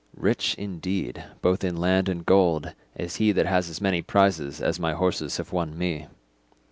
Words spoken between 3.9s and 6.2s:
prizes as my horses have won me.